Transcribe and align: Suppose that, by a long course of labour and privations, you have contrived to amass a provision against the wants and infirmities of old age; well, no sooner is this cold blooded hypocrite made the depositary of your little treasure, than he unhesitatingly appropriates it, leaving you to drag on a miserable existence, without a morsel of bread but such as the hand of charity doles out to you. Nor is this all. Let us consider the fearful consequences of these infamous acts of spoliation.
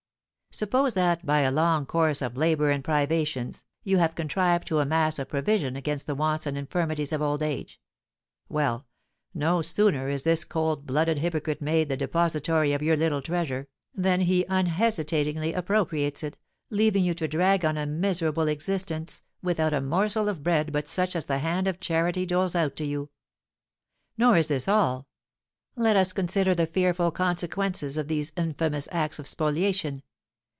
Suppose 0.53 0.93
that, 0.95 1.25
by 1.25 1.39
a 1.39 1.51
long 1.51 1.85
course 1.85 2.21
of 2.21 2.35
labour 2.35 2.71
and 2.71 2.83
privations, 2.83 3.63
you 3.85 3.99
have 3.99 4.15
contrived 4.15 4.67
to 4.67 4.79
amass 4.79 5.17
a 5.17 5.25
provision 5.25 5.77
against 5.77 6.07
the 6.07 6.13
wants 6.13 6.45
and 6.45 6.57
infirmities 6.57 7.13
of 7.13 7.21
old 7.21 7.41
age; 7.41 7.79
well, 8.49 8.85
no 9.33 9.61
sooner 9.61 10.09
is 10.09 10.23
this 10.23 10.43
cold 10.43 10.85
blooded 10.85 11.19
hypocrite 11.19 11.61
made 11.61 11.87
the 11.87 11.95
depositary 11.95 12.73
of 12.73 12.81
your 12.81 12.97
little 12.97 13.21
treasure, 13.21 13.69
than 13.95 14.19
he 14.21 14.43
unhesitatingly 14.49 15.53
appropriates 15.53 16.21
it, 16.21 16.37
leaving 16.69 17.05
you 17.05 17.13
to 17.13 17.29
drag 17.29 17.63
on 17.63 17.77
a 17.77 17.85
miserable 17.85 18.49
existence, 18.49 19.21
without 19.41 19.73
a 19.73 19.79
morsel 19.81 20.27
of 20.27 20.43
bread 20.43 20.73
but 20.73 20.87
such 20.89 21.15
as 21.15 21.27
the 21.27 21.39
hand 21.39 21.65
of 21.65 21.79
charity 21.79 22.25
doles 22.25 22.55
out 22.55 22.75
to 22.75 22.85
you. 22.85 23.09
Nor 24.17 24.35
is 24.35 24.49
this 24.49 24.67
all. 24.67 25.07
Let 25.77 25.95
us 25.95 26.11
consider 26.11 26.53
the 26.53 26.67
fearful 26.67 27.09
consequences 27.11 27.95
of 27.95 28.09
these 28.09 28.33
infamous 28.35 28.89
acts 28.91 29.17
of 29.17 29.25
spoliation. 29.27 30.03